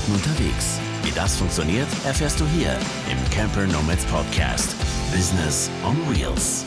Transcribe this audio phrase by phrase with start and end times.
[0.00, 0.80] Arbeiten unterwegs.
[1.02, 2.72] Wie das funktioniert, erfährst du hier
[3.10, 4.74] im Camper Nomads Podcast.
[5.12, 6.64] Business on Wheels.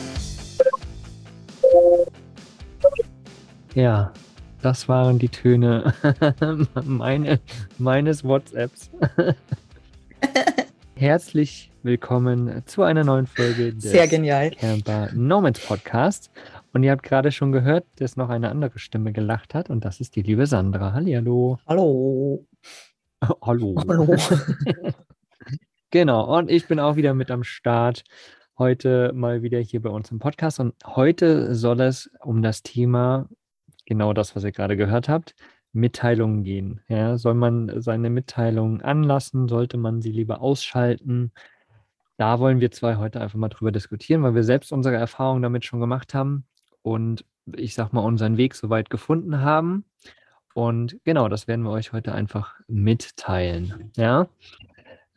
[3.74, 4.12] Ja,
[4.62, 5.94] das waren die Töne
[6.84, 7.40] meine,
[7.78, 8.90] meines WhatsApps.
[10.96, 14.50] Herzlich willkommen zu einer neuen Folge des Sehr genial.
[14.50, 16.30] Camper Nomads Podcast.
[16.72, 20.00] Und ihr habt gerade schon gehört, dass noch eine andere Stimme gelacht hat und das
[20.00, 20.92] ist die liebe Sandra.
[20.92, 21.58] Hallihallo.
[21.66, 22.44] Hallo.
[23.42, 23.74] Hallo.
[23.88, 24.16] Hallo.
[25.90, 28.02] Genau, und ich bin auch wieder mit am Start.
[28.58, 30.58] Heute mal wieder hier bei uns im Podcast.
[30.58, 33.28] Und heute soll es um das Thema,
[33.86, 35.36] genau das, was ihr gerade gehört habt,
[35.72, 36.80] Mitteilungen gehen.
[36.88, 39.46] Ja, soll man seine Mitteilungen anlassen?
[39.46, 41.30] Sollte man sie lieber ausschalten?
[42.16, 45.64] Da wollen wir zwei heute einfach mal drüber diskutieren, weil wir selbst unsere Erfahrungen damit
[45.64, 46.44] schon gemacht haben
[46.82, 49.84] und ich sag mal unseren Weg soweit gefunden haben.
[50.54, 53.90] Und genau, das werden wir euch heute einfach mitteilen.
[53.96, 54.28] Ja,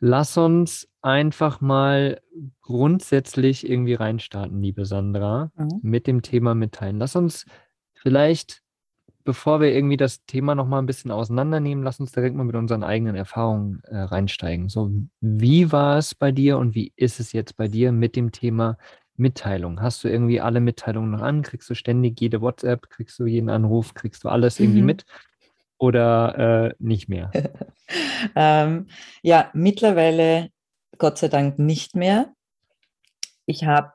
[0.00, 2.20] lass uns einfach mal
[2.60, 5.78] grundsätzlich irgendwie reinstarten, liebe Sandra, Mhm.
[5.82, 6.98] mit dem Thema mitteilen.
[6.98, 7.46] Lass uns
[7.94, 8.62] vielleicht,
[9.24, 12.56] bevor wir irgendwie das Thema noch mal ein bisschen auseinandernehmen, lass uns direkt mal mit
[12.56, 14.68] unseren eigenen Erfahrungen äh, reinsteigen.
[14.68, 18.32] So, wie war es bei dir und wie ist es jetzt bei dir mit dem
[18.32, 18.76] Thema
[19.18, 19.80] Mitteilung?
[19.82, 21.42] Hast du irgendwie alle Mitteilungen noch an?
[21.42, 22.88] Kriegst du ständig jede WhatsApp?
[22.90, 23.94] Kriegst du jeden Anruf?
[23.94, 24.86] Kriegst du alles irgendwie Mhm.
[24.86, 25.04] mit?
[25.78, 27.30] Oder äh, nicht mehr?
[28.36, 28.86] ähm,
[29.22, 30.48] ja, mittlerweile
[30.98, 32.32] Gott sei Dank nicht mehr.
[33.46, 33.92] Ich habe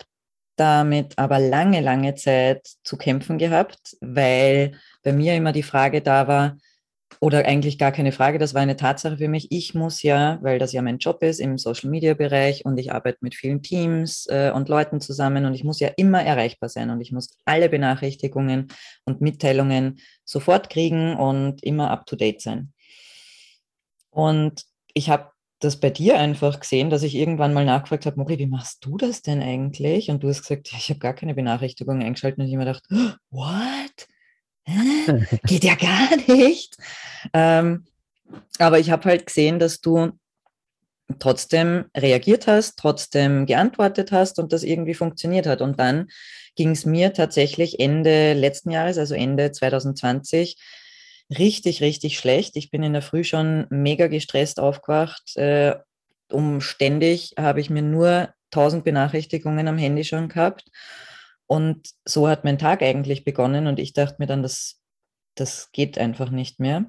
[0.56, 6.28] damit aber lange, lange Zeit zu kämpfen gehabt, weil bei mir immer die Frage da
[6.28, 6.58] war,
[7.20, 9.52] oder eigentlich gar keine Frage, das war eine Tatsache für mich.
[9.52, 12.92] Ich muss ja, weil das ja mein Job ist im Social Media Bereich und ich
[12.92, 16.90] arbeite mit vielen Teams äh, und Leuten zusammen und ich muss ja immer erreichbar sein
[16.90, 18.68] und ich muss alle Benachrichtigungen
[19.06, 22.74] und Mitteilungen sofort kriegen und immer up to date sein.
[24.10, 25.32] Und ich habe
[25.64, 28.98] das bei dir einfach gesehen, dass ich irgendwann mal nachgefragt habe, Mori, wie machst du
[28.98, 30.10] das denn eigentlich?
[30.10, 32.84] Und du hast gesagt, ja, ich habe gar keine Benachrichtigungen eingeschaltet und ich mir gedacht,
[33.32, 34.08] what?
[35.46, 36.78] Geht ja gar nicht.
[37.34, 37.86] Ähm,
[38.60, 40.12] aber ich habe halt gesehen, dass du
[41.20, 45.62] trotzdem reagiert hast, trotzdem geantwortet hast und das irgendwie funktioniert hat.
[45.62, 46.08] Und dann
[46.56, 50.58] ging es mir tatsächlich Ende letzten Jahres, also Ende 2020,
[51.38, 52.56] richtig, richtig schlecht.
[52.56, 55.36] Ich bin in der Früh schon mega gestresst aufgewacht.
[55.36, 55.76] Äh,
[56.30, 60.66] um ständig habe ich mir nur 1000 Benachrichtigungen am Handy schon gehabt.
[61.48, 64.82] Und so hat mein Tag eigentlich begonnen und ich dachte mir dann, das,
[65.36, 66.86] das geht einfach nicht mehr.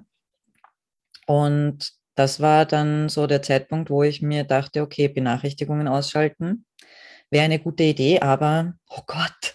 [1.27, 6.65] Und das war dann so der Zeitpunkt, wo ich mir dachte, okay, Benachrichtigungen ausschalten
[7.31, 9.55] wäre eine gute Idee, aber oh Gott,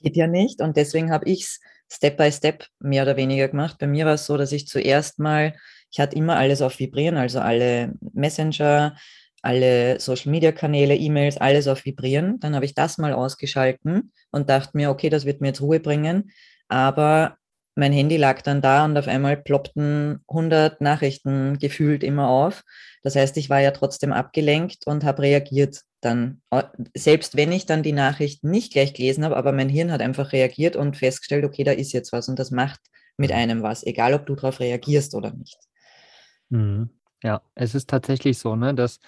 [0.00, 0.60] geht ja nicht.
[0.60, 1.60] Und deswegen habe ich es
[1.90, 3.78] Step by Step mehr oder weniger gemacht.
[3.78, 5.54] Bei mir war es so, dass ich zuerst mal,
[5.92, 8.96] ich hatte immer alles auf Vibrieren, also alle Messenger,
[9.42, 12.40] alle Social Media Kanäle, E-Mails, alles auf Vibrieren.
[12.40, 15.80] Dann habe ich das mal ausgeschalten und dachte mir, okay, das wird mir jetzt Ruhe
[15.80, 16.30] bringen.
[16.68, 17.36] Aber
[17.76, 22.64] mein Handy lag dann da und auf einmal ploppten 100 Nachrichten gefühlt immer auf.
[23.02, 26.40] Das heißt, ich war ja trotzdem abgelenkt und habe reagiert dann.
[26.94, 30.32] Selbst wenn ich dann die Nachrichten nicht gleich gelesen habe, aber mein Hirn hat einfach
[30.32, 32.80] reagiert und festgestellt, okay, da ist jetzt was und das macht
[33.18, 35.58] mit einem was, egal ob du darauf reagierst oder nicht.
[36.48, 36.90] Mhm.
[37.22, 39.00] Ja, es ist tatsächlich so, ne, dass,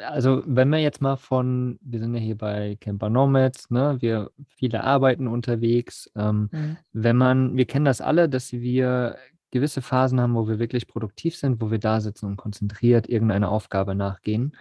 [0.00, 4.30] also wenn wir jetzt mal von, wir sind ja hier bei Camper Nomads, ne, wir
[4.48, 6.76] viele arbeiten unterwegs, ähm, Mhm.
[6.92, 9.16] wenn man, wir kennen das alle, dass wir
[9.50, 13.50] gewisse Phasen haben, wo wir wirklich produktiv sind, wo wir da sitzen und konzentriert irgendeiner
[13.50, 14.56] Aufgabe nachgehen.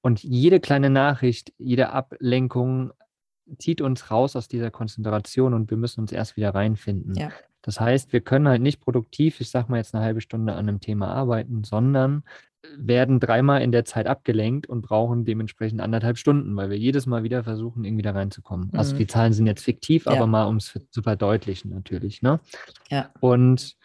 [0.00, 2.92] Und jede kleine Nachricht, jede Ablenkung
[3.58, 7.14] zieht uns raus aus dieser Konzentration und wir müssen uns erst wieder reinfinden.
[7.14, 7.30] Ja.
[7.62, 10.68] Das heißt, wir können halt nicht produktiv, ich sag mal jetzt eine halbe Stunde an
[10.68, 12.22] einem Thema arbeiten, sondern
[12.76, 17.22] werden dreimal in der Zeit abgelenkt und brauchen dementsprechend anderthalb Stunden, weil wir jedes Mal
[17.22, 18.70] wieder versuchen, irgendwie da reinzukommen.
[18.74, 18.98] Also Mhm.
[18.98, 20.12] die Zahlen sind jetzt fiktiv, Ja.
[20.12, 22.20] aber mal um es zu verdeutlichen natürlich.
[22.22, 22.40] Ne?
[22.90, 23.10] Ja.
[23.20, 23.76] Und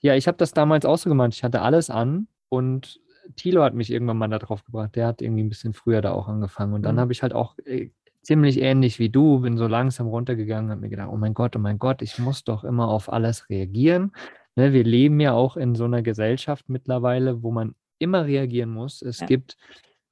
[0.00, 1.32] ja, ich habe das damals auch so gemacht.
[1.34, 3.00] Ich hatte alles an und
[3.36, 4.94] Thilo hat mich irgendwann mal da drauf gebracht.
[4.96, 6.72] Der hat irgendwie ein bisschen früher da auch angefangen.
[6.72, 7.00] Und dann Mhm.
[7.00, 7.90] habe ich halt auch äh,
[8.22, 11.58] ziemlich ähnlich wie du, bin so langsam runtergegangen, habe mir gedacht, oh mein Gott, oh
[11.58, 14.12] mein Gott, ich muss doch immer auf alles reagieren.
[14.56, 19.02] Ne, wir leben ja auch in so einer Gesellschaft mittlerweile, wo man immer reagieren muss.
[19.02, 19.26] Es Ja.
[19.26, 19.56] gibt,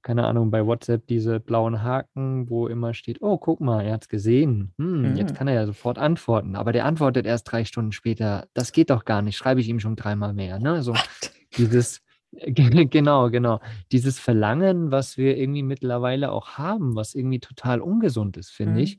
[0.02, 4.02] keine Ahnung, bei WhatsApp diese blauen Haken, wo immer steht, oh, guck mal, er hat
[4.02, 4.73] es gesehen.
[4.79, 5.37] Hm, Jetzt Mhm.
[5.37, 8.46] kann er ja sofort antworten, aber der antwortet erst drei Stunden später.
[8.55, 10.58] Das geht doch gar nicht, schreibe ich ihm schon dreimal mehr.
[10.58, 10.82] Ne?
[10.82, 10.94] So
[11.56, 12.00] dieses,
[12.32, 13.61] genau, genau,
[13.91, 18.84] dieses Verlangen, was wir irgendwie mittlerweile auch haben, was irgendwie total ungesund ist, finde Mhm.
[18.84, 18.99] ich.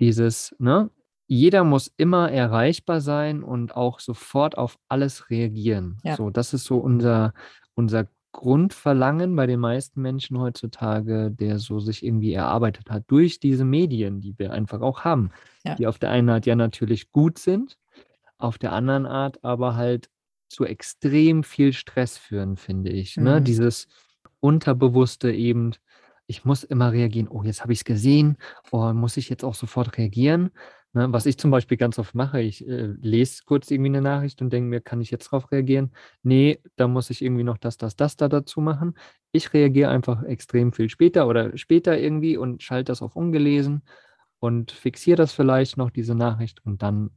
[0.00, 0.90] Dieses, ne,
[1.26, 5.98] jeder muss immer erreichbar sein und auch sofort auf alles reagieren.
[6.04, 6.16] Ja.
[6.16, 7.34] So, das ist so unser,
[7.78, 13.64] unser Grundverlangen bei den meisten Menschen heutzutage, der so sich irgendwie erarbeitet hat durch diese
[13.64, 15.30] Medien, die wir einfach auch haben,
[15.64, 15.76] Ja.
[15.76, 17.78] die auf der einen Art ja natürlich gut sind,
[18.36, 20.10] auf der anderen Art aber halt
[20.48, 23.16] zu extrem viel Stress führen, finde ich.
[23.16, 23.38] Ne?
[23.40, 23.44] Mhm.
[23.44, 23.86] Dieses
[24.40, 25.72] Unterbewusste eben,
[26.26, 28.38] ich muss immer reagieren, oh, jetzt habe ich es gesehen,
[28.72, 30.50] oh, muss ich jetzt auch sofort reagieren?
[30.94, 31.12] Ne?
[31.12, 34.52] Was ich zum Beispiel ganz oft mache, ich äh, lese kurz irgendwie eine Nachricht und
[34.52, 35.92] denke mir, kann ich jetzt darauf reagieren?
[36.22, 38.94] Nee, da muss ich irgendwie noch das, das, das da dazu machen.
[39.32, 43.82] Ich reagiere einfach extrem viel später oder später irgendwie und schalte das auf ungelesen
[44.40, 47.10] und fixiere das vielleicht noch, diese Nachricht, und dann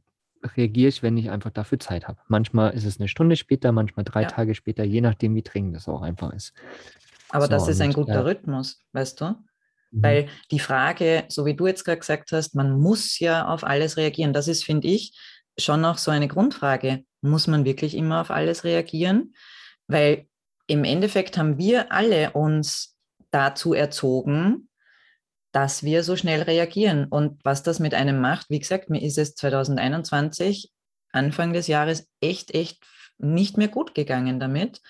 [0.56, 2.18] reagiere ich, wenn ich einfach dafür Zeit habe.
[2.28, 4.28] Manchmal ist es eine Stunde später, manchmal drei Ja.
[4.28, 6.52] Tage später, je nachdem, wie dringend es auch einfach ist.
[7.30, 8.20] Aber So, das ist ein guter ja.
[8.22, 9.36] Rhythmus, weißt du?
[9.92, 10.02] Mhm.
[10.02, 13.96] Weil die Frage, so wie du jetzt gerade gesagt hast, man muss ja auf alles
[13.96, 14.32] reagieren.
[14.32, 15.16] Das ist, finde ich,
[15.58, 17.04] schon noch so eine Grundfrage.
[17.20, 19.34] Muss man wirklich immer auf alles reagieren?
[19.86, 20.26] Weil
[20.66, 22.96] im Endeffekt haben wir alle uns
[23.30, 24.68] dazu erzogen,
[25.52, 27.06] dass wir so schnell reagieren.
[27.06, 30.72] Und was das mit einem macht, wie gesagt, mir ist es 2021,
[31.12, 32.82] Anfang des Jahres, echt, echt
[33.18, 34.80] nicht mehr gut gegangen damit.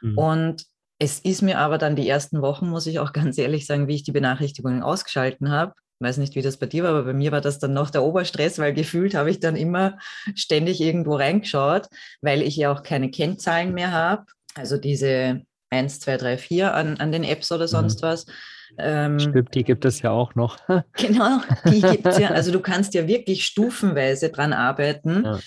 [0.00, 0.18] Mhm.
[0.18, 0.66] Und
[1.02, 3.96] es ist mir aber dann die ersten Wochen, muss ich auch ganz ehrlich sagen, wie
[3.96, 5.74] ich die Benachrichtigungen ausgeschalten habe.
[6.00, 7.90] Ich weiß nicht, wie das bei dir war, aber bei mir war das dann noch
[7.90, 9.98] der Oberstress, weil gefühlt habe ich dann immer
[10.34, 11.86] ständig irgendwo reingeschaut,
[12.22, 14.24] weil ich ja auch keine Kennzahlen mehr habe.
[14.54, 18.26] Also diese 1, 2, 3, 4 an, an den Apps oder sonst was.
[18.78, 20.58] Ähm, Stimmt, die gibt es ja auch noch.
[20.94, 22.30] Genau, die gibt es ja.
[22.30, 25.22] Also du kannst ja wirklich stufenweise dran arbeiten.
[25.24, 25.38] Ja.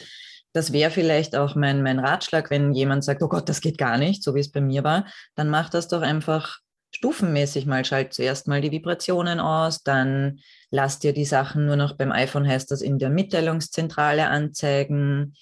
[0.56, 3.98] Das wäre vielleicht auch mein, mein Ratschlag, wenn jemand sagt, oh Gott, das geht gar
[3.98, 5.06] nicht, so wie es bei mir war,
[5.36, 6.60] dann mach das doch einfach
[6.92, 7.84] stufenmäßig mal.
[7.84, 10.40] Schalt zuerst mal die Vibrationen aus, dann
[10.72, 15.36] lass dir die Sachen nur noch beim iPhone heißt das in der Mitteilungszentrale anzeigen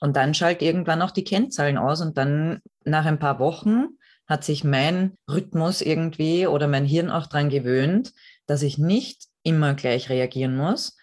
[0.00, 3.90] und dann schalt irgendwann auch die Kennzahlen aus und dann nach ein paar Wochen
[4.26, 8.12] hat sich mein Rhythmus irgendwie oder mein Hirn auch daran gewöhnt,
[8.46, 10.96] dass ich nicht immer gleich reagieren muss.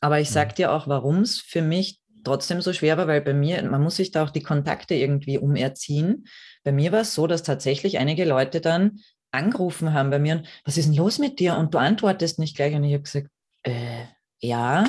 [0.00, 3.34] Aber ich sage dir auch, warum es für mich trotzdem so schwer war, weil bei
[3.34, 6.26] mir, man muss sich da auch die Kontakte irgendwie umerziehen.
[6.64, 10.48] Bei mir war es so, dass tatsächlich einige Leute dann angerufen haben bei mir und
[10.64, 11.56] was ist denn los mit dir?
[11.56, 12.74] Und du antwortest nicht gleich.
[12.74, 13.28] Und ich habe gesagt,
[13.62, 14.04] äh,
[14.40, 14.84] ja,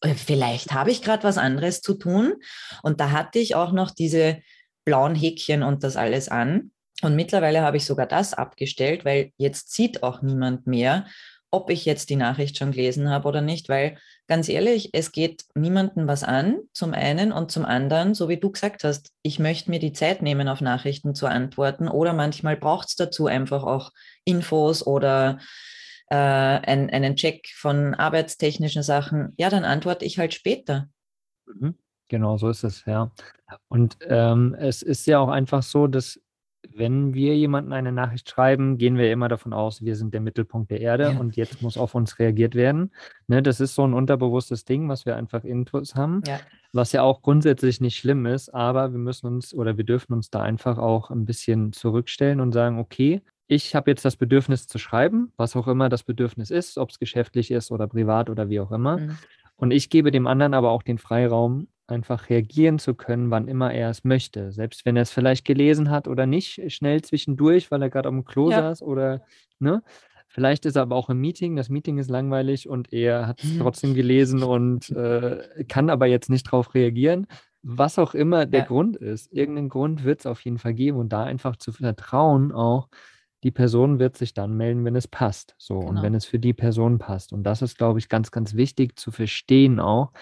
[0.00, 2.34] äh, vielleicht habe ich gerade was anderes zu tun.
[2.82, 4.40] Und da hatte ich auch noch diese
[4.84, 6.70] blauen Häkchen und das alles an.
[7.02, 11.06] Und mittlerweile habe ich sogar das abgestellt, weil jetzt sieht auch niemand mehr,
[11.50, 13.98] ob ich jetzt die Nachricht schon gelesen habe oder nicht, weil
[14.28, 18.50] ganz ehrlich, es geht niemandem was an, zum einen und zum anderen, so wie du
[18.50, 22.88] gesagt hast, ich möchte mir die Zeit nehmen, auf Nachrichten zu antworten oder manchmal braucht
[22.88, 23.90] es dazu einfach auch
[24.24, 25.38] Infos oder
[26.10, 29.32] äh, ein, einen Check von arbeitstechnischen Sachen.
[29.38, 30.88] Ja, dann antworte ich halt später.
[31.46, 31.74] Mhm.
[32.08, 33.10] Genau, so ist es, ja.
[33.68, 36.20] Und ähm, es ist ja auch einfach so, dass
[36.74, 40.70] wenn wir jemanden eine Nachricht schreiben, gehen wir immer davon aus, wir sind der Mittelpunkt
[40.70, 41.18] der Erde Ja.
[41.18, 42.92] und jetzt muss auf uns reagiert werden.
[43.26, 46.40] Ne, das ist so ein unterbewusstes Ding, was wir einfach intus haben, Ja.
[46.72, 50.30] was ja auch grundsätzlich nicht schlimm ist, aber wir müssen uns oder wir dürfen uns
[50.30, 54.78] da einfach auch ein bisschen zurückstellen und sagen, okay, ich habe jetzt das Bedürfnis zu
[54.78, 58.60] schreiben, was auch immer das Bedürfnis ist, ob es geschäftlich ist oder privat oder wie
[58.60, 58.98] auch immer.
[58.98, 59.16] Mhm.
[59.56, 63.72] Und ich gebe dem anderen aber auch den Freiraum, einfach reagieren zu können, wann immer
[63.72, 64.52] er es möchte.
[64.52, 68.24] Selbst wenn er es vielleicht gelesen hat oder nicht, schnell zwischendurch, weil er gerade am
[68.24, 68.60] Klo Ja.
[68.60, 69.22] saß oder,
[69.58, 69.82] ne?
[70.30, 73.54] Vielleicht ist er aber auch im Meeting, das Meeting ist langweilig und er hat es
[73.56, 77.26] trotzdem gelesen und äh, kann aber jetzt nicht drauf reagieren.
[77.62, 78.66] Was auch immer der Ja.
[78.66, 82.52] Grund ist, irgendeinen Grund wird es auf jeden Fall geben und da einfach zu vertrauen
[82.52, 82.88] auch,
[83.44, 85.54] die Person wird sich dann melden, wenn es passt.
[85.58, 86.02] So, und Genau.
[86.02, 87.32] wenn es für die Person passt.
[87.32, 90.12] Und das ist, glaube ich, ganz, ganz wichtig zu verstehen auch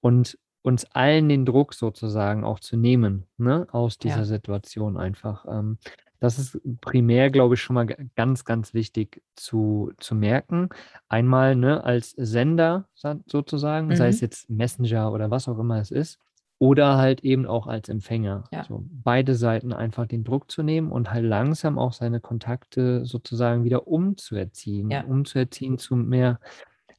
[0.00, 4.24] und uns allen den Druck sozusagen auch zu nehmen, ne, aus dieser Ja.
[4.24, 5.46] Situation einfach.
[5.48, 5.78] Ähm,
[6.20, 10.70] das ist primär, glaube ich, schon mal ganz, ganz wichtig zu, zu merken.
[11.08, 14.24] Einmal ne, als Sender sa- sozusagen, sei es Mhm.
[14.24, 16.18] jetzt Messenger oder was auch immer es ist,
[16.58, 18.44] oder halt eben auch als Empfänger.
[18.52, 18.64] Ja.
[18.64, 23.64] So, beide Seiten einfach den Druck zu nehmen und halt langsam auch seine Kontakte sozusagen
[23.64, 25.02] wieder umzuerziehen, Ja.
[25.04, 26.40] umzuerziehen zu mehr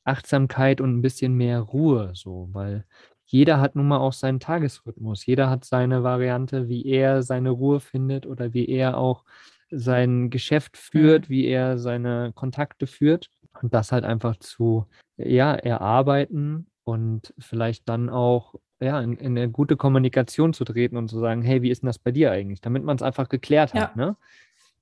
[0.04, 2.86] Achtsamkeit und ein bisschen mehr Ruhe, so, weil
[3.26, 5.26] jeder hat nun mal auch seinen Tagesrhythmus.
[5.26, 9.24] Jeder hat seine Variante, wie er seine Ruhe findet oder wie er auch
[9.72, 13.30] sein Geschäft führt, wie er seine Kontakte führt.
[13.62, 14.86] Und das halt einfach zu,
[15.18, 21.08] ja, erarbeiten und vielleicht dann auch, ja, in, in eine gute Kommunikation zu treten und
[21.10, 22.62] zu sagen, hey, wie ist denn das bei dir eigentlich?
[22.62, 24.18] Damit man es einfach geklärt hat, ne?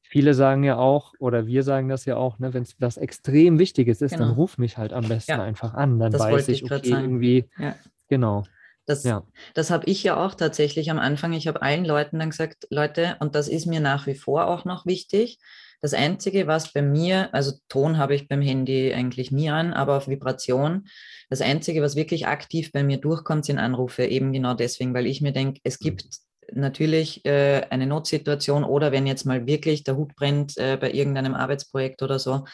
[0.01, 3.57] viele sagen ja auch, oder wir sagen das ja auch, ne, wenn es was extrem
[3.57, 4.25] Wichtiges ist, Genau.
[4.25, 5.97] dann ruf mich halt am besten Ja, einfach an.
[5.99, 7.03] Dann das weiß ich, okay, sagen.
[7.03, 7.75] irgendwie, Ja.
[8.09, 8.43] Genau.
[8.85, 9.25] Das, Ja.
[9.53, 11.33] das habe ich ja auch tatsächlich am Anfang.
[11.33, 14.65] Ich habe allen Leuten dann gesagt, Leute, und das ist mir nach wie vor auch
[14.65, 15.39] noch wichtig.
[15.81, 19.97] Das Einzige, was bei mir, also Ton habe ich beim Handy eigentlich nie an, aber
[19.97, 20.87] auf Vibration.
[21.29, 24.05] Das Einzige, was wirklich aktiv bei mir durchkommt, sind Anrufe.
[24.05, 26.05] Eben genau deswegen, weil ich mir denke, es gibt
[26.53, 31.35] natürlich äh, eine Notsituation oder wenn jetzt mal wirklich der Hut brennt äh, bei irgendeinem
[31.35, 32.45] Arbeitsprojekt oder so,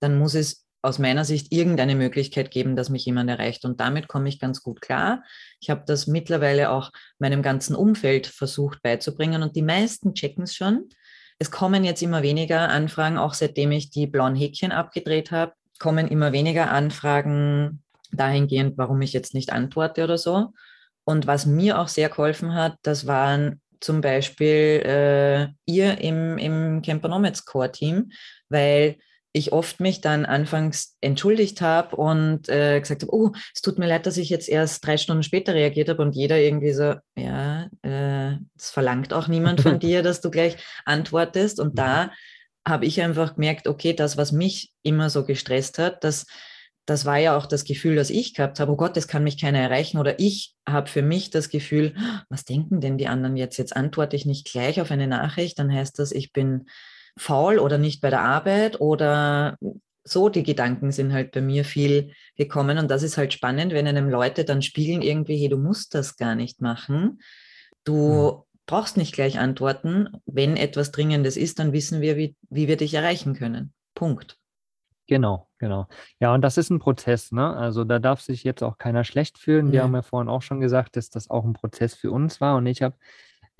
[0.00, 3.64] dann muss es aus meiner Sicht irgendeine Möglichkeit geben, dass mich jemand erreicht.
[3.64, 5.22] Und damit komme ich ganz gut klar.
[5.60, 10.54] Ich habe das mittlerweile auch meinem ganzen Umfeld versucht beizubringen und die meisten checken es
[10.54, 10.88] schon.
[11.38, 16.08] Es kommen jetzt immer weniger Anfragen, auch seitdem ich die blauen Häkchen abgedreht habe, kommen
[16.08, 20.52] immer weniger Anfragen dahingehend, warum ich jetzt nicht antworte oder so.
[21.04, 26.82] Und was mir auch sehr geholfen hat, das waren zum Beispiel äh, ihr im, im
[26.82, 28.10] Campernomics Core Team,
[28.48, 28.96] weil
[29.32, 33.86] ich oft mich dann anfangs entschuldigt habe und äh, gesagt habe, oh, es tut mir
[33.86, 37.68] leid, dass ich jetzt erst drei Stunden später reagiert habe und jeder irgendwie so, ja,
[37.82, 41.60] äh, das verlangt auch niemand von dir, dass du gleich antwortest.
[41.60, 42.10] Und da
[42.66, 46.26] habe ich einfach gemerkt, okay, das, was mich immer so gestresst hat, das,
[46.86, 49.38] das war ja auch das Gefühl, das ich gehabt habe, oh Gott, das kann mich
[49.38, 49.98] keiner erreichen.
[49.98, 51.94] Oder ich habe für mich das Gefühl,
[52.30, 53.58] was denken denn die anderen jetzt?
[53.58, 56.66] Jetzt antworte ich nicht gleich auf eine Nachricht, dann heißt das, ich bin
[57.18, 59.56] faul oder nicht bei der Arbeit oder
[60.04, 63.86] so, die Gedanken sind halt bei mir viel gekommen und das ist halt spannend, wenn
[63.86, 67.20] einem Leute dann spiegeln irgendwie, hey, du musst das gar nicht machen.
[67.84, 68.42] Du Mhm.
[68.66, 70.08] brauchst nicht gleich antworten.
[70.26, 73.72] Wenn etwas Dringendes ist, dann wissen wir, wie, wie wir dich erreichen können.
[73.94, 74.38] Punkt.
[75.06, 75.88] Genau, genau.
[76.20, 77.56] Ja, und das ist ein Prozess, ne?
[77.56, 79.72] Also da darf sich jetzt auch keiner schlecht fühlen.
[79.72, 79.82] Wir Nee.
[79.84, 82.56] haben ja vorhin auch schon gesagt, dass das auch ein Prozess für uns war.
[82.56, 82.94] Und ich habe,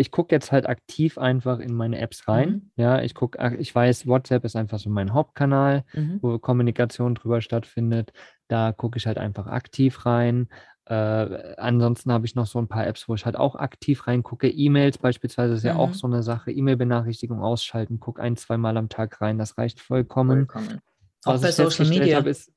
[0.00, 2.49] ich gucke jetzt halt aktiv einfach in meine Apps rein.
[2.50, 2.71] Mhm.
[2.76, 6.19] Ja, ich gucke, ich weiß, WhatsApp ist einfach so mein Hauptkanal, Mhm.
[6.23, 8.12] wo Kommunikation drüber stattfindet.
[8.47, 10.49] Da gucke ich halt einfach aktiv rein.
[10.87, 14.49] Äh, ansonsten habe ich noch so ein paar Apps, wo ich halt auch aktiv reingucke.
[14.49, 15.95] E-Mails beispielsweise ist ja auch Mhm.
[15.95, 16.52] so eine Sache.
[16.52, 19.37] E-Mail-Benachrichtigung ausschalten, guck ein, zweimal am Tag rein.
[19.37, 20.47] Das reicht vollkommen.
[20.49, 20.81] Vollkommen.
[21.25, 22.17] Auch Was bei Social Media.
[22.19, 22.52] habe, ist,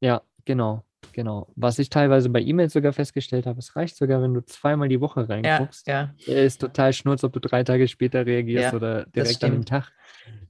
[0.00, 1.48] ja, genau, genau.
[1.56, 5.00] Was ich teilweise bei E-Mails sogar festgestellt habe, es reicht sogar, wenn du zweimal die
[5.00, 5.86] Woche Ja, reinguckst.
[5.86, 6.14] ja.
[6.26, 9.64] Ist total schnurz, ob du drei Tage später reagierst Ja, oder direkt an dem.
[9.64, 9.92] Tag.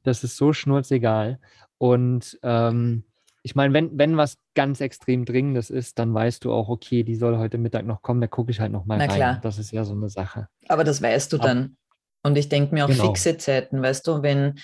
[0.02, 1.38] Das ist so schnurzegal.
[1.78, 3.04] Und ähm,
[3.42, 7.14] ich meine, wenn, wenn was ganz extrem Dringendes ist, dann weißt du auch, okay, die
[7.14, 9.14] soll heute Mittag noch kommen, da gucke ich halt noch mal Na rein.
[9.16, 9.38] klar.
[9.42, 10.48] Das ist ja so eine Sache.
[10.68, 11.76] Aber das weißt du Ab- dann.
[12.22, 13.04] Und ich denke mir auch Genau.
[13.04, 14.58] fixe Zeiten, weißt du, wenn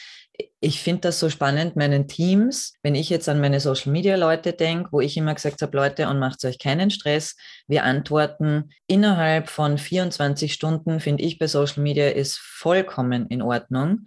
[0.60, 4.52] ich finde das so spannend, meinen Teams, wenn ich jetzt an meine Social Media Leute
[4.52, 7.36] denke, wo ich immer gesagt habe, Leute, und macht euch keinen Stress,
[7.68, 14.06] wir antworten innerhalb von 24 Stunden, finde ich bei Social Media ist vollkommen in Ordnung,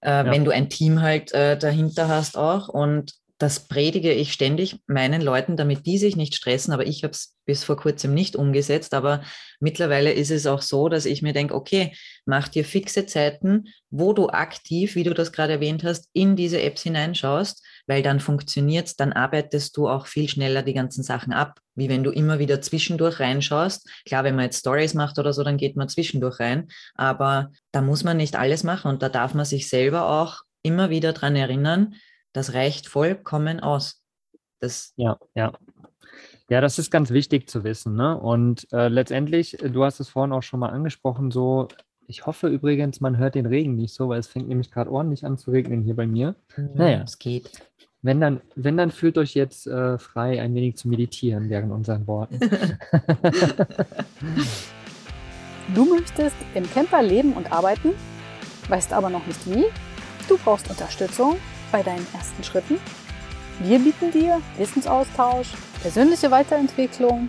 [0.00, 0.30] äh, Ja.
[0.30, 3.12] wenn du ein Team halt äh, dahinter hast auch und
[3.44, 7.36] das predige ich ständig meinen Leuten, damit die sich nicht stressen, aber ich habe es
[7.44, 9.22] bis vor kurzem nicht umgesetzt, aber
[9.60, 11.92] mittlerweile ist es auch so, dass ich mir denke, okay,
[12.24, 16.62] mach dir fixe Zeiten, wo du aktiv, wie du das gerade erwähnt hast, in diese
[16.62, 21.34] Apps hineinschaust, weil dann funktioniert es, dann arbeitest du auch viel schneller die ganzen Sachen
[21.34, 23.86] ab, wie wenn du immer wieder zwischendurch reinschaust.
[24.06, 27.82] Klar, wenn man jetzt Stories macht oder so, dann geht man zwischendurch rein, aber da
[27.82, 31.36] muss man nicht alles machen und da darf man sich selber auch immer wieder dran
[31.36, 31.94] erinnern,
[32.34, 34.02] das reicht vollkommen aus.
[34.60, 35.52] Das, Ja, ja.
[36.50, 37.94] Ja, das ist ganz wichtig zu wissen.
[37.94, 38.18] Ne?
[38.18, 41.68] Und äh, letztendlich, du hast es vorhin auch schon mal angesprochen, so,
[42.06, 45.24] ich hoffe übrigens, man hört den Regen nicht so, weil es fängt nämlich gerade ordentlich
[45.24, 46.34] an zu regnen hier bei mir.
[46.74, 47.02] Naja.
[47.02, 47.50] es geht.
[48.02, 52.06] Wenn dann, wenn dann fühlt euch jetzt äh, frei, ein wenig zu meditieren während unseren
[52.06, 52.38] Worten.
[55.74, 57.92] Du möchtest im Camper leben und arbeiten,
[58.68, 59.64] weißt aber noch nicht wie?
[60.28, 61.36] Du brauchst Unterstützung
[61.74, 62.76] bei deinen ersten Schritten.
[63.58, 65.48] Wir bieten dir Wissensaustausch,
[65.82, 67.28] persönliche Weiterentwicklung,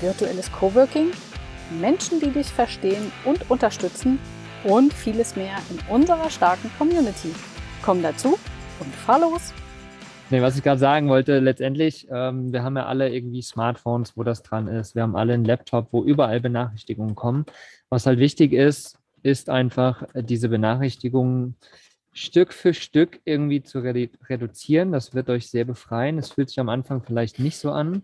[0.00, 1.12] virtuelles Coworking,
[1.80, 4.18] Menschen, die dich verstehen und unterstützen
[4.64, 7.32] und vieles mehr in unserer starken Community.
[7.84, 8.36] Komm dazu
[8.80, 9.54] und fahr los!
[10.30, 14.24] Nee, was ich gerade sagen wollte, letztendlich, ähm, wir haben ja alle irgendwie Smartphones, wo
[14.24, 14.96] das dran ist.
[14.96, 17.46] Wir haben alle einen Laptop, wo überall Benachrichtigungen kommen.
[17.90, 21.54] Was halt wichtig ist, ist einfach äh, diese Benachrichtigungen
[22.12, 24.92] Stück für Stück irgendwie zu redu reduzieren.
[24.92, 26.18] Das wird euch sehr befreien.
[26.18, 28.02] Es fühlt sich am Anfang vielleicht nicht so an.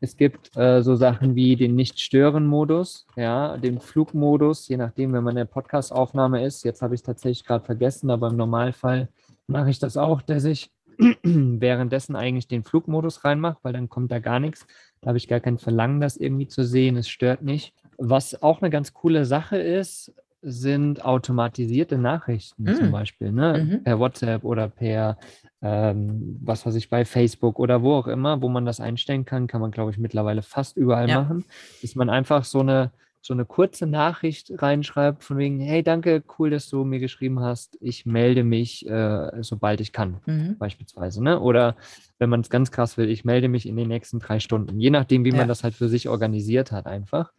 [0.00, 5.32] Es gibt äh, so Sachen wie den Nicht-Stören-Modus, ja, den Flugmodus, je nachdem, wenn man
[5.32, 6.64] in der Podcast-Aufnahme ist.
[6.64, 9.08] Jetzt habe ich es tatsächlich gerade vergessen, aber im Normalfall
[9.46, 10.70] mache ich das auch, dass ich
[11.22, 14.66] währenddessen eigentlich den Flugmodus reinmache, weil dann kommt da gar nichts.
[15.00, 16.96] Da habe ich gar kein Verlangen, das irgendwie zu sehen.
[16.96, 17.74] Es stört nicht.
[17.98, 20.12] Was auch eine ganz coole Sache ist,
[20.42, 22.74] sind automatisierte Nachrichten Mm.
[22.74, 23.58] zum Beispiel, ne?
[23.58, 23.84] Mhm.
[23.84, 25.18] Per WhatsApp oder per,
[25.62, 29.46] ähm, was weiß ich, bei Facebook oder wo auch immer, wo man das einstellen kann,
[29.46, 31.22] kann man, glaube ich, mittlerweile fast überall Ja.
[31.22, 31.44] machen,
[31.82, 36.50] dass man einfach so eine, so eine kurze Nachricht reinschreibt von wegen, hey, danke, cool,
[36.50, 40.56] dass du mir geschrieben hast, ich melde mich, äh, sobald ich kann Mhm.
[40.58, 41.40] beispielsweise, ne?
[41.40, 41.76] Oder
[42.18, 44.90] wenn man es ganz krass will, ich melde mich in den nächsten drei Stunden, je
[44.90, 45.36] nachdem, wie Ja.
[45.38, 47.32] man das halt für sich organisiert hat, einfach.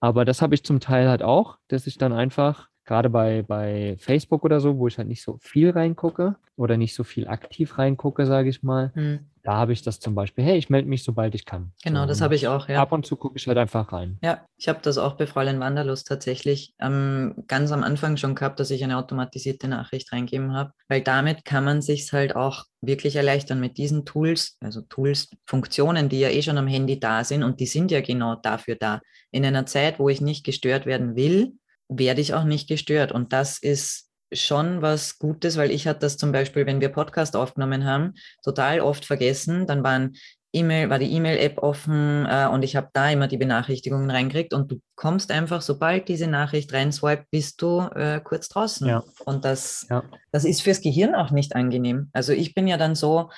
[0.00, 3.96] Aber das habe ich zum Teil halt auch, dass ich dann einfach, gerade bei, bei
[4.00, 7.78] Facebook oder so, wo ich halt nicht so viel reingucke oder nicht so viel aktiv
[7.78, 9.20] reingucke, sage ich mal, Mhm.
[9.44, 11.72] da habe ich das zum Beispiel, hey, ich melde mich, sobald ich kann.
[11.84, 12.82] Genau, So, das habe ich auch, ja.
[12.82, 14.18] Ab und zu gucke ich halt einfach rein.
[14.22, 18.58] Ja, ich habe das auch bei Fräulein Wanderlust tatsächlich ähm, ganz am Anfang schon gehabt,
[18.58, 23.14] dass ich eine automatisierte Nachricht reingeben habe, weil damit kann man sich halt auch wirklich
[23.16, 27.42] erleichtern mit diesen Tools, also Tools, Funktionen, die ja eh schon am Handy da sind
[27.44, 29.00] und die sind ja genau dafür da.
[29.30, 31.52] In einer Zeit, wo ich nicht gestört werden will,
[31.88, 36.16] werde ich auch nicht gestört und das ist schon was Gutes, weil ich hatte das
[36.16, 38.14] zum Beispiel, wenn wir Podcast aufgenommen haben,
[38.44, 39.66] total oft vergessen.
[39.66, 40.16] Dann waren
[40.52, 44.70] E-Mail, war die E-Mail-App offen äh, und ich habe da immer die Benachrichtigungen reingekriegt und
[44.70, 48.86] du kommst einfach, sobald diese Nachricht reinswipe, bist du äh, kurz draußen.
[48.86, 49.02] Ja.
[49.24, 50.04] Und das, Ja.
[50.32, 52.08] das ist fürs Gehirn auch nicht angenehm.
[52.12, 53.30] Also ich bin ja dann so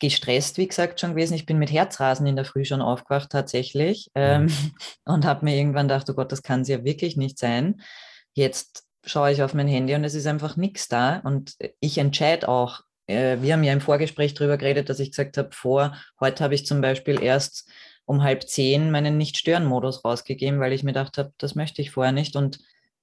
[0.00, 1.34] gestresst, wie gesagt, schon gewesen.
[1.34, 4.48] Ich bin mit Herzrasen in der Früh schon aufgewacht tatsächlich ähm,
[5.04, 7.80] und habe mir irgendwann gedacht, oh Gott, das kann es ja wirklich nicht sein.
[8.34, 12.48] Jetzt schaue ich auf mein Handy und es ist einfach nichts da und ich entscheide
[12.48, 16.44] auch, äh, wir haben ja im Vorgespräch darüber geredet, dass ich gesagt habe, vor, heute
[16.44, 17.68] habe ich zum Beispiel erst
[18.04, 22.12] um halb zehn meinen Nicht-Stören-Modus rausgegeben, weil ich mir gedacht habe, das möchte ich vorher
[22.12, 22.34] nicht.
[22.36, 22.58] Und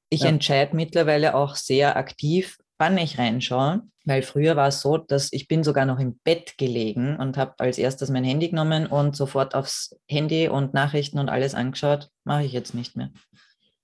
[0.09, 0.29] ich Ja.
[0.29, 5.47] entscheide mittlerweile auch sehr aktiv, wann ich reinschaue, weil früher war es so, dass ich
[5.47, 9.55] bin sogar noch im Bett gelegen und habe als erstes mein Handy genommen und sofort
[9.55, 12.09] aufs Handy und Nachrichten und alles angeschaut.
[12.23, 13.09] Mache ich jetzt nicht mehr.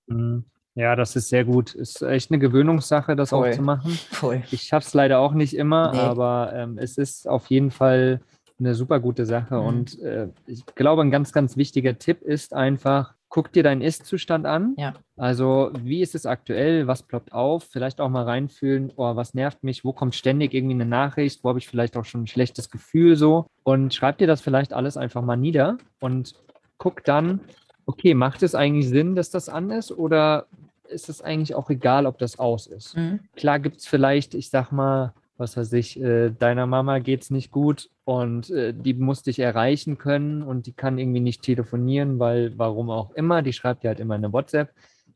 [0.06, 0.44] Mhm.
[0.76, 1.72] Ja, das ist sehr gut.
[1.74, 3.50] Ist echt eine Gewöhnungssache, das Voll.
[3.50, 3.92] auch zu machen.
[4.10, 4.42] Voll.
[4.50, 5.98] Ich schaffe es leider auch nicht immer, Nee.
[5.98, 8.20] aber ähm, es ist auf jeden Fall
[8.58, 9.54] eine super gute Sache.
[9.54, 9.66] Mhm.
[9.66, 14.46] Und äh, ich glaube, ein ganz, ganz wichtiger Tipp ist einfach, guck dir deinen Ist-Zustand
[14.46, 14.76] an.
[14.78, 14.94] Ja.
[15.16, 16.86] Also, wie ist es aktuell?
[16.86, 17.64] Was ploppt auf?
[17.64, 19.84] Vielleicht auch mal reinfühlen, oh, was nervt mich?
[19.84, 21.42] Wo kommt ständig irgendwie eine Nachricht?
[21.42, 23.46] Wo habe ich vielleicht auch schon ein schlechtes Gefühl so?
[23.64, 26.36] Und schreib dir das vielleicht alles einfach mal nieder und
[26.78, 27.40] guck dann,
[27.86, 30.46] okay, macht es eigentlich Sinn, dass das an ist oder
[30.88, 32.96] ist es eigentlich auch egal, ob das aus ist?
[32.96, 33.18] Mhm.
[33.34, 37.30] Klar gibt es vielleicht, ich sag mal, was weiß ich, äh, deiner Mama geht es
[37.30, 42.18] nicht gut und äh, die muss dich erreichen können und die kann irgendwie nicht telefonieren,
[42.18, 44.70] weil warum auch immer, die schreibt dir halt immer eine WhatsApp.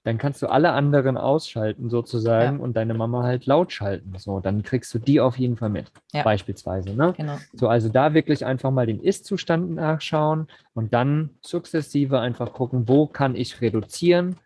[0.05, 2.65] Dann kannst du alle anderen ausschalten sozusagen Ja.
[2.65, 4.15] und deine Mama halt laut schalten.
[4.17, 6.23] So, dann kriegst du die auf jeden Fall mit, Ja.
[6.23, 6.95] beispielsweise.
[6.95, 7.15] Ne?
[7.17, 7.37] Genau.
[7.53, 13.07] So, also da wirklich einfach mal den Ist-Zustand nachschauen und dann sukzessive einfach gucken, wo
[13.07, 14.37] kann ich reduzieren,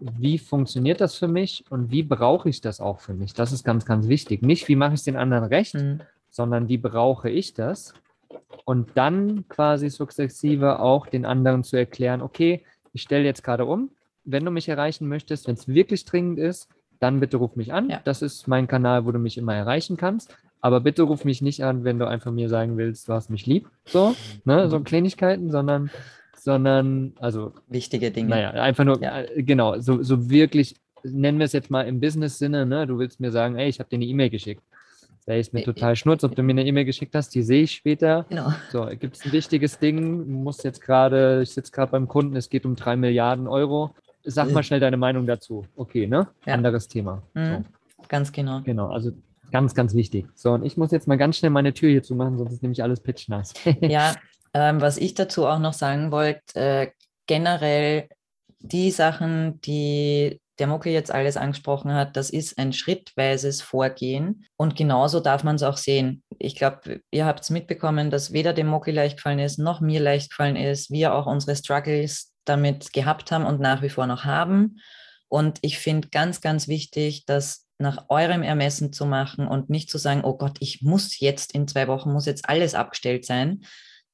[0.00, 3.34] wie funktioniert das für mich und wie brauche ich das auch für mich.
[3.34, 4.42] Das ist ganz, ganz wichtig.
[4.42, 6.00] Nicht, wie mache ich es den anderen recht, Mhm.
[6.30, 7.94] sondern wie brauche ich das?
[8.64, 13.90] Und dann quasi sukzessive auch den anderen zu erklären, okay, ich stelle jetzt gerade um.
[14.24, 17.88] Wenn du mich erreichen möchtest, wenn es wirklich dringend ist, dann bitte ruf mich an.
[17.88, 18.00] Ja.
[18.04, 20.36] Das ist mein Kanal, wo du mich immer erreichen kannst.
[20.60, 23.46] Aber bitte ruf mich nicht an, wenn du einfach mir sagen willst, du hast mich
[23.46, 23.70] lieb.
[23.86, 25.90] So, ne, so Kleinigkeiten, sondern,
[26.42, 28.28] sondern, also Wichtige Dinge.
[28.30, 29.20] naja, einfach nur, Ja.
[29.22, 32.86] äh, genau, so, so wirklich, nennen wir es jetzt mal im Business-Sinne, ne?
[32.86, 34.62] Du willst mir sagen, ey, ich habe dir eine E-Mail geschickt.
[35.26, 37.62] Da ist mir Ä- total schnurz, ob du mir eine E-Mail geschickt hast, die sehe
[37.64, 38.26] ich später.
[38.28, 38.52] Genau.
[38.70, 42.36] So, gibt es ein wichtiges Ding, du musst jetzt gerade, ich sitze gerade beim Kunden,
[42.36, 43.94] es geht um drei Milliarden Euro.
[44.24, 45.64] Sag mal schnell deine Meinung dazu.
[45.76, 46.28] Okay, ne?
[46.46, 46.54] Ja.
[46.54, 47.22] Anderes Thema.
[47.34, 47.64] Mhm.
[48.08, 48.58] Ganz genau.
[48.58, 49.12] So, genau, also
[49.52, 50.26] ganz, ganz wichtig.
[50.34, 52.82] So, und ich muss jetzt mal ganz schnell meine Tür hier zumachen, sonst ist nämlich
[52.82, 53.54] alles pitchnass.
[53.80, 54.14] Ja,
[54.54, 56.90] ähm, was ich dazu auch noch sagen wollte, äh,
[57.26, 58.08] generell
[58.58, 64.76] die Sachen, die der Mucke jetzt alles angesprochen hat, das ist ein schrittweises Vorgehen und
[64.76, 66.22] genauso darf man es auch sehen.
[66.38, 70.00] Ich glaube, ihr habt es mitbekommen, dass weder dem Mucke leicht gefallen ist, noch mir
[70.00, 74.24] leicht gefallen ist, wir auch unsere Struggles damit gehabt haben und nach wie vor noch
[74.24, 74.80] haben.
[75.28, 79.96] Und ich finde ganz, ganz wichtig, das nach eurem Ermessen zu machen und nicht zu
[79.96, 83.62] sagen, oh Gott, ich muss jetzt in zwei Wochen, muss jetzt alles abgestellt sein.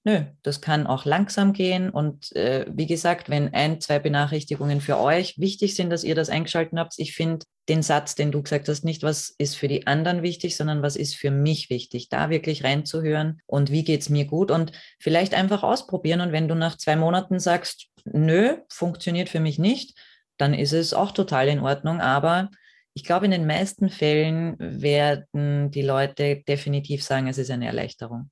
[0.06, 1.90] Nö, das kann auch langsam gehen.
[1.90, 6.28] Und äh, wie gesagt, wenn ein, zwei Benachrichtigungen für euch wichtig sind, dass ihr das
[6.30, 9.88] eingeschalten habt, ich finde den Satz, den du gesagt hast, nicht, was ist für die
[9.88, 14.08] anderen wichtig, sondern was ist für mich wichtig, da wirklich reinzuhören und wie geht es
[14.08, 16.20] mir gut und vielleicht einfach ausprobieren.
[16.20, 19.98] Und wenn du nach zwei Monaten sagst, nö, funktioniert für mich nicht,
[20.36, 22.00] dann ist es auch total in Ordnung.
[22.00, 22.52] Aber
[22.94, 28.30] ich glaube, in den meisten Fällen werden die Leute definitiv sagen, es ist eine Erleichterung.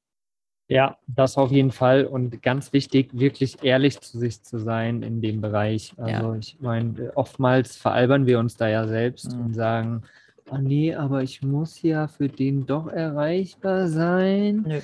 [0.69, 2.07] Ja, das auf jeden Fall.
[2.07, 5.93] Und ganz wichtig, wirklich ehrlich zu sich zu sein in dem Bereich.
[5.99, 6.39] Also ja.
[6.39, 9.45] ich meine, oftmals veralbern wir uns da ja selbst mhm.
[9.45, 10.03] und sagen,
[10.51, 14.65] oh nee, aber ich muss ja für den doch erreichbar sein.
[14.67, 14.81] Nö.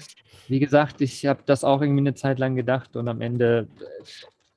[0.49, 3.69] Wie gesagt, ich habe das auch irgendwie eine Zeit lang gedacht und am Ende,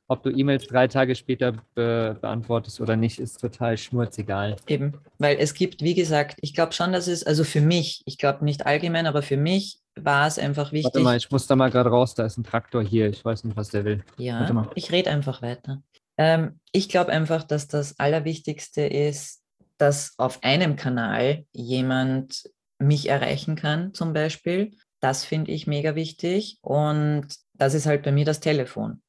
[0.07, 4.55] ob du E-Mails drei Tage später be beantwortest oder nicht, ist total schmurzegal.
[4.67, 8.17] Eben, weil es gibt, wie gesagt, ich glaube schon, dass es, also für mich, ich
[8.17, 10.93] glaube nicht allgemein, aber für mich war es einfach wichtig.
[10.93, 13.43] Warte mal, ich muss da mal gerade raus, da ist ein Traktor hier, ich weiß
[13.43, 14.03] nicht, was der will.
[14.17, 15.81] Ja, ich rede einfach weiter.
[16.17, 19.41] Ähm, ich glaube einfach, dass das Allerwichtigste ist,
[19.77, 24.71] dass auf einem Kanal jemand mich erreichen kann, zum Beispiel.
[24.99, 29.01] Das finde ich mega wichtig und das ist halt bei mir das Telefon.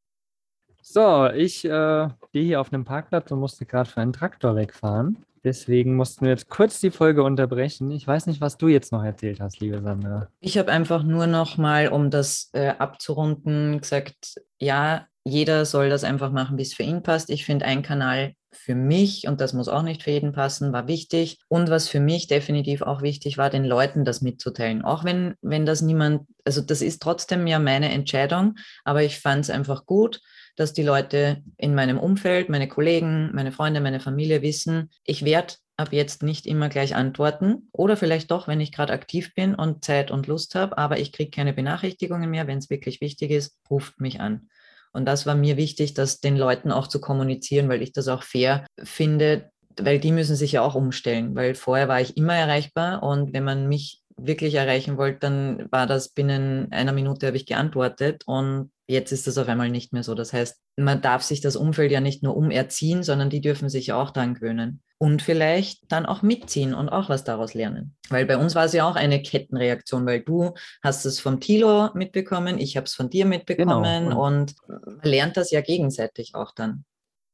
[0.87, 5.25] So, ich äh, stehe hier auf einem Parkplatz und musste gerade für einen Traktor wegfahren.
[5.43, 7.91] Deswegen mussten wir jetzt kurz die Folge unterbrechen.
[7.91, 10.29] Ich weiß nicht, was du jetzt noch erzählt hast, liebe Sandra.
[10.41, 16.05] Ich habe einfach nur noch mal, um das äh, abzurunden, gesagt, ja, jeder soll das
[16.05, 17.31] einfach machen, wie es für ihn passt.
[17.31, 20.87] Ich finde, ein Kanal für mich, und das muss auch nicht für jeden passen, war
[20.87, 21.39] wichtig.
[21.49, 24.83] Und was für mich definitiv auch wichtig war, den Leuten das mitzuteilen.
[24.83, 29.45] Auch wenn, wenn das niemand, also das ist trotzdem ja meine Entscheidung, aber ich fand
[29.45, 30.21] es einfach gut,
[30.57, 35.55] dass die Leute in meinem Umfeld, meine Kollegen, meine Freunde, meine Familie wissen, ich werde
[35.77, 39.85] ab jetzt nicht immer gleich antworten oder vielleicht doch, wenn ich gerade aktiv bin und
[39.85, 42.47] Zeit und Lust habe, aber ich kriege keine Benachrichtigungen mehr.
[42.47, 44.49] Wenn es wirklich wichtig ist, ruft mich an.
[44.93, 48.23] Und das war mir wichtig, das den Leuten auch zu kommunizieren, weil ich das auch
[48.23, 53.03] fair finde, weil die müssen sich ja auch umstellen, weil vorher war ich immer erreichbar
[53.03, 57.47] und wenn man mich wirklich erreichen wollte, dann war das binnen einer Minute habe ich
[57.47, 60.15] geantwortet und Jetzt ist das auf einmal nicht mehr so.
[60.15, 63.89] Das heißt, man darf sich das Umfeld ja nicht nur umerziehen, sondern die dürfen sich
[63.89, 64.83] ja auch daran gewöhnen.
[64.99, 67.97] Und vielleicht dann auch mitziehen und auch was daraus lernen.
[68.11, 71.91] Weil bei uns war es ja auch eine Kettenreaktion, weil du hast es vom Tilo
[71.95, 74.27] mitbekommen, ich habe es von dir mitbekommen genau.
[74.27, 76.85] und man lernt das ja gegenseitig auch dann.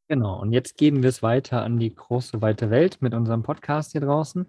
[0.08, 3.92] Genau, und jetzt geben wir es weiter an die große, weite Welt mit unserem Podcast
[3.92, 4.46] hier draußen.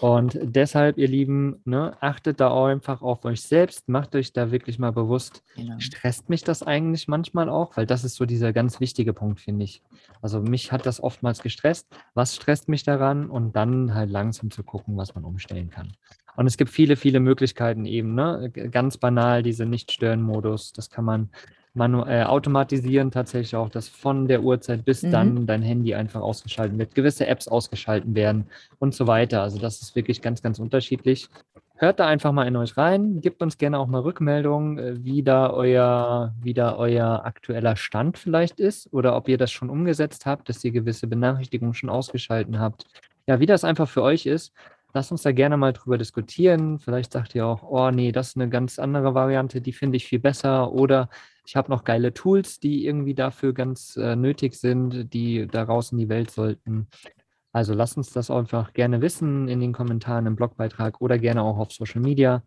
[0.00, 4.50] Und deshalb, ihr Lieben, ne, achtet da auch einfach auf euch selbst, macht euch da
[4.50, 5.78] wirklich mal bewusst, genau.
[5.78, 9.64] stresst mich das eigentlich manchmal auch, weil das ist so dieser ganz wichtige Punkt, finde
[9.64, 9.82] ich.
[10.20, 11.88] Also mich hat das oftmals gestresst.
[12.14, 13.28] Was stresst mich daran?
[13.30, 15.92] Und dann halt langsam zu gucken, was man umstellen kann.
[16.36, 18.50] Und es gibt viele, viele Möglichkeiten eben, ne?
[18.50, 20.72] Ganz banal, diese Nicht-Stören-Modus.
[20.72, 21.30] Das kann man
[21.74, 25.10] manu äh, automatisieren tatsächlich auch, dass von der Uhrzeit bis mhm.
[25.10, 28.46] dann dein Handy einfach ausgeschaltet wird, gewisse Apps ausgeschalten werden
[28.78, 29.42] und so weiter.
[29.42, 31.28] Also das ist wirklich ganz, ganz unterschiedlich.
[31.76, 35.22] Hört da einfach mal in euch rein, gebt uns gerne auch mal Rückmeldungen, äh, wie
[35.22, 40.26] da euer, wie da euer aktueller Stand vielleicht ist oder ob ihr das schon umgesetzt
[40.26, 42.86] habt, dass ihr gewisse Benachrichtigungen schon ausgeschalten habt.
[43.26, 44.52] Ja, wie das einfach für euch ist.
[44.94, 46.78] Lasst uns da gerne mal drüber diskutieren.
[46.78, 50.06] Vielleicht sagt ihr auch, oh nee, das ist eine ganz andere Variante, die finde ich
[50.06, 50.72] viel besser.
[50.72, 51.08] Oder
[51.46, 55.98] ich habe noch geile Tools, die irgendwie dafür ganz äh, nötig sind, die daraus in
[55.98, 56.88] die Welt sollten.
[57.52, 61.58] Also lasst uns das einfach gerne wissen in den Kommentaren im Blogbeitrag oder gerne auch
[61.58, 62.42] auf Social Media.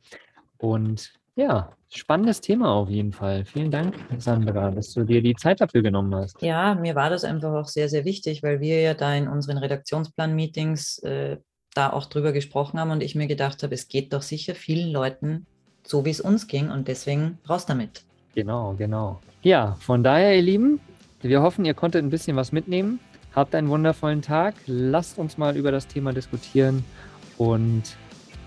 [0.57, 3.45] Und ja, spannendes Thema auf jeden Fall.
[3.45, 6.41] Vielen Dank, Sandra, dass du dir die Zeit dafür genommen hast.
[6.41, 9.57] Ja, mir war das einfach auch sehr, sehr wichtig, weil wir ja da in unseren
[9.57, 11.37] Redaktionsplan-Meetings äh,
[11.75, 14.91] da auch drüber gesprochen haben und ich mir gedacht habe, es geht doch sicher vielen
[14.91, 15.45] Leuten
[15.85, 18.03] so, wie es uns ging und deswegen raus damit.
[18.33, 19.21] Genau, genau.
[19.43, 20.79] Ja, von daher, ihr Lieben,
[21.21, 22.99] wir hoffen, ihr konntet ein bisschen was mitnehmen.
[23.35, 24.55] Habt einen wundervollen Tag.
[24.65, 26.83] Lasst uns mal über das Thema diskutieren
[27.37, 27.83] und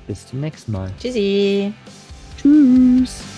[0.06, 0.90] bis zum nächsten Mal.
[0.98, 1.72] Tschüssi.
[2.40, 3.37] Tschüss.